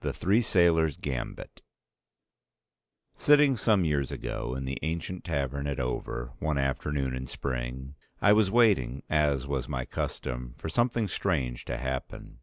The 0.00 0.14
Three 0.14 0.40
Sailors' 0.40 0.96
Gambit 0.96 1.60
Sitting 3.14 3.58
some 3.58 3.84
years 3.84 4.10
ago 4.10 4.54
in 4.54 4.64
the 4.64 4.78
ancient 4.80 5.22
tavern 5.22 5.66
at 5.66 5.78
Over, 5.78 6.32
one 6.38 6.56
afternoon 6.56 7.14
in 7.14 7.26
Spring, 7.26 7.94
I 8.22 8.32
was 8.32 8.50
waiting, 8.50 9.02
as 9.10 9.46
was 9.46 9.68
my 9.68 9.84
custom, 9.84 10.54
for 10.56 10.70
something 10.70 11.08
strange 11.08 11.66
to 11.66 11.76
happen. 11.76 12.38